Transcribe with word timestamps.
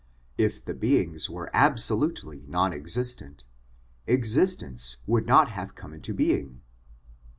If 0.39 0.65
the 0.65 0.73
beings 0.73 1.29
were 1.29 1.51
absolutely 1.53 2.47
non 2.47 2.73
existent, 2.73 3.45
existence 4.07 4.97
would 5.05 5.27
not 5.27 5.49
have 5.49 5.75
come 5.75 5.93
into 5.93 6.11
being. 6.15 6.61